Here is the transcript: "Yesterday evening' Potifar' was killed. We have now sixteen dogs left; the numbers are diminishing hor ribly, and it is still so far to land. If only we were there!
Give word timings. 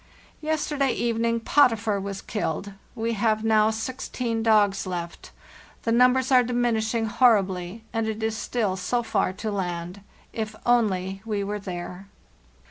"Yesterday 0.41 0.93
evening' 0.93 1.39
Potifar' 1.41 1.99
was 2.01 2.23
killed. 2.23 2.73
We 2.95 3.13
have 3.13 3.43
now 3.43 3.69
sixteen 3.69 4.41
dogs 4.41 4.87
left; 4.87 5.29
the 5.83 5.91
numbers 5.91 6.31
are 6.31 6.41
diminishing 6.41 7.05
hor 7.05 7.35
ribly, 7.39 7.81
and 7.93 8.07
it 8.07 8.23
is 8.23 8.35
still 8.35 8.75
so 8.77 9.03
far 9.03 9.31
to 9.33 9.51
land. 9.51 10.01
If 10.33 10.55
only 10.65 11.21
we 11.23 11.43
were 11.43 11.59
there! 11.59 12.07